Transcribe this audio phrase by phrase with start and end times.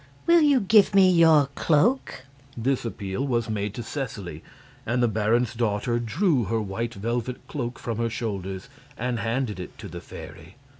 [0.25, 2.25] Will you give me your cloak?"
[2.57, 4.41] This appeal was made to Seseley,
[4.83, 8.67] and the baron's daughter drew her white velvet cloak from her shoulders
[8.97, 10.55] and handed it to the fairy.